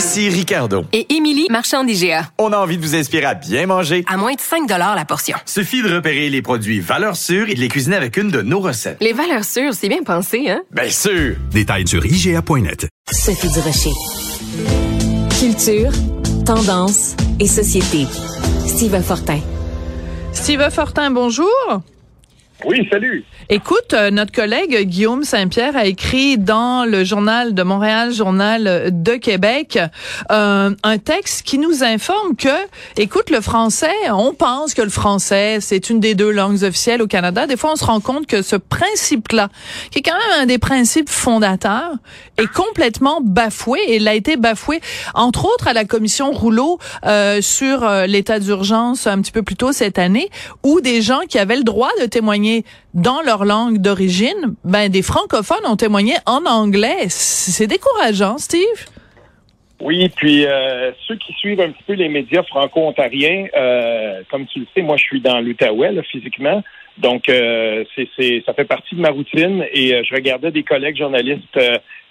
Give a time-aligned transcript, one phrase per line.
[0.00, 0.86] Ici Ricardo.
[0.94, 2.30] Et Émilie, marchand d'IGA.
[2.38, 4.02] On a envie de vous inspirer à bien manger.
[4.08, 5.36] À moins de 5 la portion.
[5.44, 8.60] Suffit de repérer les produits valeurs sûres et de les cuisiner avec une de nos
[8.60, 8.96] recettes.
[9.02, 10.62] Les valeurs sûres, c'est bien pensé, hein?
[10.70, 11.36] Bien sûr!
[11.50, 12.88] Détails sur IGA.net.
[13.12, 13.92] Sophie Durocher.
[15.38, 15.92] Culture,
[16.46, 18.06] tendance et société.
[18.66, 19.40] Steve Fortin.
[20.32, 21.46] Steve Fortin, bonjour.
[22.64, 23.24] Oui, salut.
[23.48, 29.12] Écoute, euh, notre collègue Guillaume Saint-Pierre a écrit dans le journal de Montréal, journal de
[29.16, 29.78] Québec,
[30.30, 32.48] euh, un texte qui nous informe que,
[32.96, 37.06] écoute, le français, on pense que le français, c'est une des deux langues officielles au
[37.06, 37.46] Canada.
[37.46, 39.48] Des fois, on se rend compte que ce principe-là,
[39.90, 41.92] qui est quand même un des principes fondateurs,
[42.36, 44.80] est complètement bafoué et il a été bafoué,
[45.14, 49.56] entre autres, à la commission Rouleau euh, sur euh, l'état d'urgence un petit peu plus
[49.56, 50.28] tôt cette année,
[50.62, 52.49] où des gens qui avaient le droit de témoigner
[52.94, 57.08] dans leur langue d'origine, ben des francophones ont témoigné en anglais.
[57.08, 58.86] C'est décourageant, Steve.
[59.80, 64.60] Oui, puis euh, ceux qui suivent un petit peu les médias franco-ontariens, euh, comme tu
[64.60, 66.62] le sais, moi je suis dans l'Outaouais physiquement,
[66.98, 71.58] donc euh, c'est, ça fait partie de ma routine et je regardais des collègues journalistes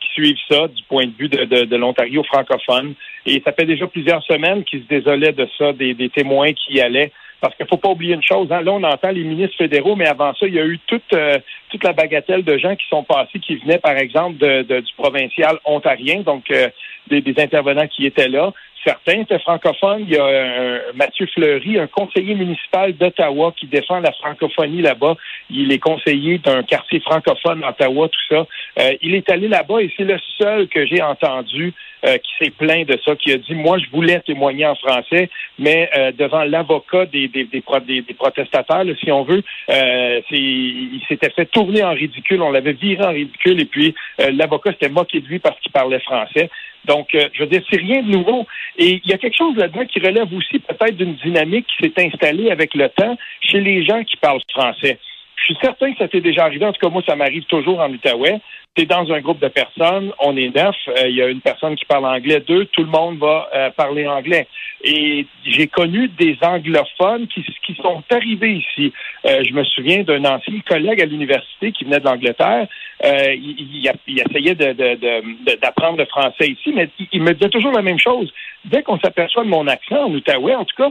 [0.00, 2.94] qui suivent ça du point de vue de, l'Ontario francophone
[3.26, 7.12] et ça fait déjà plusieurs semaines qu'ils se désolaient de ça, des, témoins qui allaient
[7.40, 8.48] parce qu'il faut pas oublier une chose.
[8.50, 8.62] Hein.
[8.62, 11.38] Là, on entend les ministres fédéraux, mais avant ça, il y a eu toute euh,
[11.70, 15.58] toute la bagatelle de gens qui sont passés, qui venaient, par exemple, de, du provincial
[15.64, 16.68] ontarien, donc euh,
[17.08, 18.52] des, des, intervenants qui étaient là.
[18.84, 20.04] Certains étaient francophones.
[20.08, 25.16] Il y a un, Mathieu Fleury, un conseiller municipal d'Ottawa qui défend la francophonie là-bas.
[25.50, 28.46] Il est conseiller d'un quartier francophone d'Ottawa, tout ça.
[28.78, 31.74] Euh, il est allé là-bas et c'est le seul que j'ai entendu
[32.06, 35.28] euh, qui s'est plaint de ça, qui a dit moi je voulais témoigner en français,
[35.58, 37.60] mais euh, devant l'avocat des, des, des,
[38.02, 43.04] des, protestataires, si on veut, euh, il s'était fait tourner en ridicule, on l'avait viré
[43.04, 46.50] en ridicule, et puis l'avocat s'était moqué de lui parce qu'il parlait français.
[46.84, 48.46] Donc, je veux dire, c'est rien de nouveau.
[48.76, 52.06] Et il y a quelque chose là-dedans qui relève aussi peut-être d'une dynamique qui s'est
[52.06, 54.98] installée avec le temps chez les gens qui parlent français.
[55.36, 56.64] Je suis certain que ça t'est déjà arrivé.
[56.64, 58.40] En tout cas, moi, ça m'arrive toujours en Outaouais
[58.76, 61.74] c'est dans un groupe de personnes, on est neuf, euh, il y a une personne
[61.74, 64.46] qui parle anglais, deux, tout le monde va euh, parler anglais.
[64.84, 68.92] Et j'ai connu des anglophones qui, qui sont arrivés ici.
[69.26, 72.68] Euh, je me souviens d'un ancien collègue à l'université qui venait de l'Angleterre.
[73.02, 77.98] il, il, essayait d'apprendre de, le français ici, mais il, me disait toujours la même
[77.98, 78.32] chose.
[78.64, 80.90] Dès qu'on s'aperçoit de mon accent en Outaouais, en tout cas,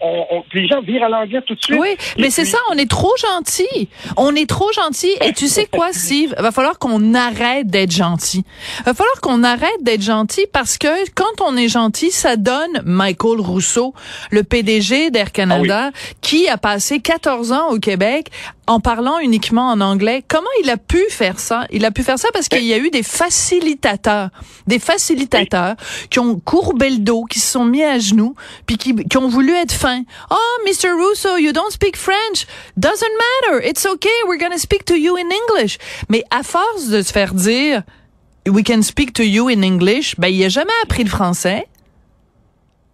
[0.00, 1.78] on, les gens virent à l'anglais tout de suite.
[1.78, 3.88] Oui, mais c'est ça, on est trop gentil.
[4.16, 5.12] On est trop gentil.
[5.26, 6.34] Et tu sais quoi, Steve?
[6.38, 8.44] Va falloir qu'on arrête d'être gentil.
[8.80, 12.82] Il va falloir qu'on arrête d'être gentil parce que quand on est gentil, ça donne
[12.84, 13.94] Michael Rousseau,
[14.30, 18.30] le PDG d'Air Canada, ah qui a passé 14 ans au Québec
[18.68, 20.22] en parlant uniquement en anglais.
[20.28, 21.66] Comment il a pu faire ça?
[21.70, 24.28] Il a pu faire ça parce qu'il y a eu des facilitateurs,
[24.66, 25.74] des facilitateurs
[26.10, 28.34] qui ont courbé le dos, qui se sont mis à genoux,
[28.66, 30.02] puis qui, qui ont voulu être fins.
[30.30, 30.90] Oh, Mr.
[30.90, 32.46] Russo, you don't speak French.
[32.76, 33.14] Doesn't
[33.48, 33.66] matter.
[33.66, 34.08] It's okay.
[34.26, 35.78] We're to speak to you in English.
[36.10, 37.82] Mais à force de se faire dire,
[38.46, 41.66] we can speak to you in English, ben, il a jamais appris le français.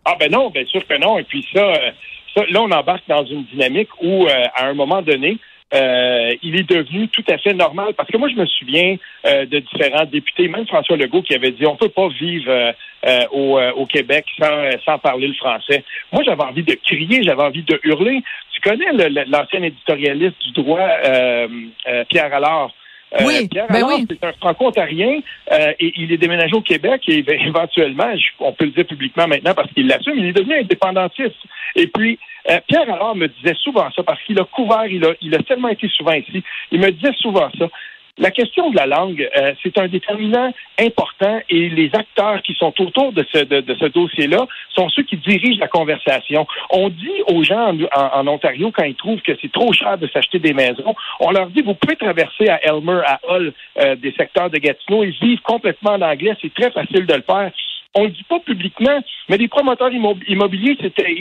[0.05, 1.19] Ah, ben non, bien sûr que non.
[1.19, 1.91] Et puis ça, euh,
[2.35, 5.39] ça là, on embarque dans une dynamique où, euh, à un moment donné,
[5.73, 7.95] euh, il est devenu tout à fait normal.
[7.97, 11.51] Parce que moi, je me souviens euh, de différents députés, même François Legault, qui avait
[11.51, 15.85] dit on peut pas vivre euh, au, au, Québec sans, sans parler le français.
[16.13, 18.23] Moi, j'avais envie de crier, j'avais envie de hurler.
[18.53, 18.93] Tu connais
[19.27, 20.89] l'ancien éditorialiste du droit,
[22.09, 22.71] Pierre Allard?
[23.21, 25.21] Oui, Pierre ben Allard, c'est un franco-ontarien
[25.51, 29.71] et il est déménagé au Québec et éventuellement, on peut le dire publiquement maintenant parce
[29.73, 31.37] qu'il l'assume, il est devenu indépendantiste.
[31.77, 32.19] Et puis,
[32.51, 35.39] euh, Pierre alors me disait souvent ça parce qu'il a couvert, il a, il a
[35.39, 37.69] tellement été souvent ici, il me disait souvent ça.
[38.17, 42.73] La question de la langue, euh, c'est un déterminant important et les acteurs qui sont
[42.81, 46.47] autour de ce, de, ce dossier-là sont ceux qui dirigent la conversation.
[46.71, 50.39] On dit aux gens en, Ontario, quand ils trouvent que c'est trop cher de s'acheter
[50.39, 54.49] des maisons, on leur dit, vous pouvez traverser à Elmer, à Hull, euh, des secteurs
[54.49, 56.37] de Gatineau et vivre complètement en anglais.
[56.41, 57.51] C'est très facile de le faire.
[57.97, 60.77] On le dit pas publiquement, mais les promoteurs immo- immobiliers,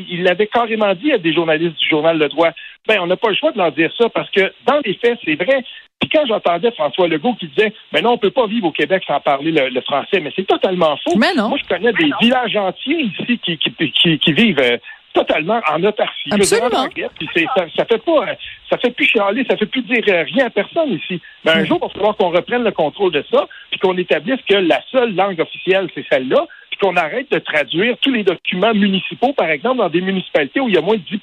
[0.10, 2.50] ils l'avaient carrément dit à des journalistes du journal Le Droit.
[2.88, 5.18] Ben, on n'a pas le choix de leur dire ça parce que dans les faits,
[5.24, 5.64] c'est vrai.
[6.00, 9.04] Puis quand j'entendais François Legault qui disait, ben non, on peut pas vivre au Québec
[9.08, 11.18] sans parler le, le français, mais c'est totalement faux.
[11.18, 11.48] Mais non.
[11.48, 14.78] Moi, je connais des villages entiers ici qui, qui, qui, qui vivent euh,
[15.14, 16.30] totalement en autarcie.
[16.32, 16.88] Absolument.
[16.90, 18.26] puis ça, ça fait pas,
[18.70, 21.22] ça fait plus chialer, ça fait plus dire euh, rien à personne ici.
[21.46, 24.42] Mais un jour, il va falloir qu'on reprenne le contrôle de ça, puis qu'on établisse
[24.48, 28.74] que la seule langue officielle, c'est celle-là, puis qu'on arrête de traduire tous les documents
[28.74, 31.20] municipaux, par exemple, dans des municipalités où il y a moins de 10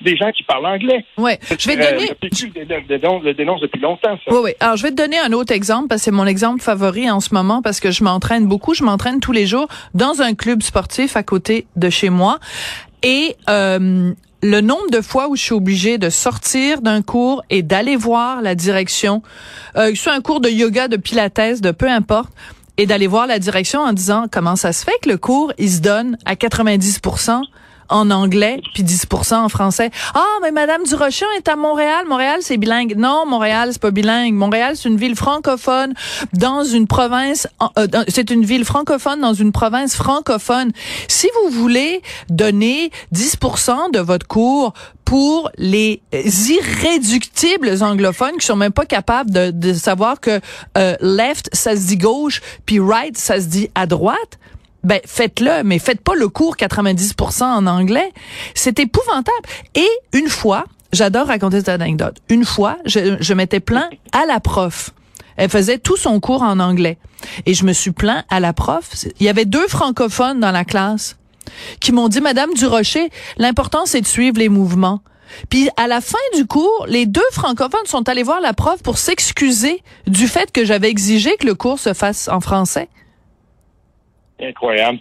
[0.00, 1.04] des gens qui parlent anglais.
[1.16, 1.38] Ouais.
[1.58, 2.08] Je vais te Euh, donner.
[2.08, 4.32] le PQ le dénonce depuis longtemps, ça.
[4.32, 4.50] Oui, oui.
[4.60, 7.20] Alors, je vais te donner un autre exemple parce que c'est mon exemple favori en
[7.20, 8.74] ce moment parce que je m'entraîne beaucoup.
[8.74, 12.38] Je m'entraîne tous les jours dans un club sportif à côté de chez moi.
[13.04, 14.12] Et euh,
[14.42, 18.42] le nombre de fois où je suis obligée de sortir d'un cours et d'aller voir
[18.42, 19.22] la direction,
[19.76, 22.32] euh, que ce soit un cours de yoga, de pilates, de peu importe,
[22.76, 25.70] et d'aller voir la direction en disant comment ça se fait que le cours, il
[25.70, 27.00] se donne à 90
[27.92, 29.90] en anglais puis 10% en français.
[30.14, 32.06] Ah, mais Madame Durocher est à Montréal.
[32.08, 32.94] Montréal, c'est bilingue.
[32.96, 34.34] Non, Montréal, c'est pas bilingue.
[34.34, 35.94] Montréal, c'est une ville francophone
[36.32, 37.46] dans une province.
[37.78, 40.72] euh, c'est une ville francophone dans une province francophone.
[41.08, 44.72] Si vous voulez donner 10% de votre cours
[45.04, 46.00] pour les
[46.50, 50.40] irréductibles anglophones qui sont même pas capables de, de savoir que
[50.78, 54.38] euh, left ça se dit gauche puis right ça se dit à droite
[54.84, 58.12] ben faites-le, mais faites pas le cours 90% en anglais.
[58.54, 59.46] C'est épouvantable.
[59.74, 62.16] Et une fois, j'adore raconter cette anecdote.
[62.28, 64.90] Une fois, je, je m'étais plaint à la prof.
[65.36, 66.98] Elle faisait tout son cours en anglais.
[67.46, 68.90] Et je me suis plaint à la prof.
[69.18, 71.16] Il y avait deux francophones dans la classe
[71.80, 75.00] qui m'ont dit, Madame Durocher, l'important c'est de suivre les mouvements.
[75.48, 78.98] Puis à la fin du cours, les deux francophones sont allés voir la prof pour
[78.98, 82.88] s'excuser du fait que j'avais exigé que le cours se fasse en français.
[84.42, 84.98] Incroyable.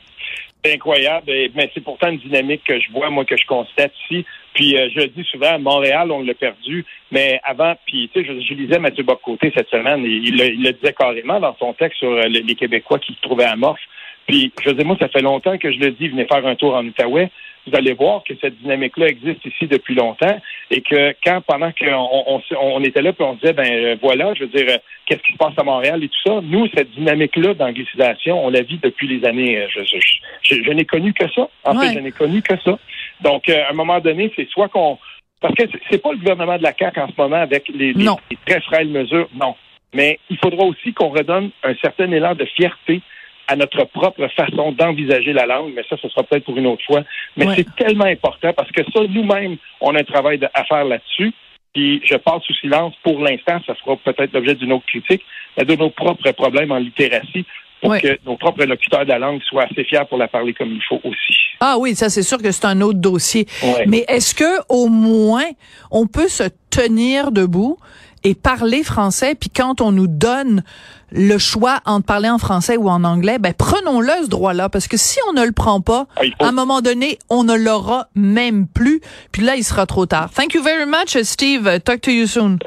[0.63, 4.25] C'est incroyable, mais c'est pourtant une dynamique que je vois, moi, que je constate ici.
[4.53, 8.41] Puis euh, je le dis souvent, Montréal, on l'a perdu, mais avant, puis tu sais,
[8.43, 12.23] je, lisais Mathieu Bocoté cette semaine, il, le- disait carrément dans son texte sur euh,
[12.23, 13.81] les les Québécois qui se trouvaient amorphes.
[14.27, 16.75] Puis je dis, moi, ça fait longtemps que je le dis, venez faire un tour
[16.75, 17.29] en Outaouais.
[17.67, 20.35] Vous allez voir que cette dynamique-là existe ici depuis longtemps
[20.71, 24.45] et que quand, pendant qu'on on, était là, puis on disait, ben euh, voilà, je
[24.45, 27.53] veux dire, euh, qu'est-ce qui se passe à Montréal et tout ça, nous, cette dynamique-là
[27.53, 29.97] d'anglicisation, on la vit depuis les années, euh, je, je,
[30.41, 31.47] je, je n'ai connu que ça.
[31.63, 31.87] En Ouais.
[31.89, 32.79] fait, je n'ai connu que ça.
[33.21, 34.97] Donc, à un moment donné, c'est soit qu'on...
[35.39, 38.37] Parce que c'est- pas le gouvernement de la CAQ en ce moment avec les, les
[38.45, 39.55] très frêles mesures, non.
[39.93, 43.01] Mais il faudra aussi qu'on redonne un certain élan de fierté
[43.51, 46.83] à notre propre façon d'envisager la langue, mais ça, ce sera peut-être pour une autre
[46.85, 47.03] fois.
[47.35, 47.53] Mais Ouais.
[47.57, 51.33] c'est tellement important parce que ça, nous-mêmes, on a un travail à faire là-dessus.
[51.73, 55.21] Puis je passe sous silence pour l'instant, ça sera peut-être l'objet d'une autre critique,
[55.57, 57.45] mais de nos propres problèmes en littératie
[57.81, 57.99] pour Ouais.
[58.01, 60.83] que nos propres locuteurs de la langue soient assez fiers pour la parler comme il
[60.87, 61.37] faut aussi.
[61.59, 63.45] Ah oui, ça c'est sûr que c'est un autre dossier.
[63.63, 63.85] Ouais.
[63.87, 65.47] Mais est-ce que au moins
[65.91, 67.77] on peut se tenir debout
[68.23, 70.63] et parler français puis quand on nous donne
[71.11, 74.95] le choix entre parler en français ou en anglais, ben prenons-le ce droit-là parce que
[74.97, 78.67] si on ne le prend pas, Ah, à un moment donné, on ne l'aura même
[78.67, 79.01] plus.
[79.31, 80.29] Puis là, il sera trop tard.
[80.31, 81.79] Thank you very much, Steve.
[81.83, 82.59] Talk to you soon.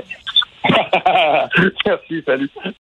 [1.86, 2.50] Merci, salut.